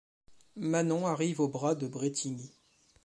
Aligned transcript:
Manon 0.55 1.05
arrive 1.05 1.41
au 1.41 1.47
bras 1.47 1.75
de 1.75 1.87
Brétigny. 1.87 2.51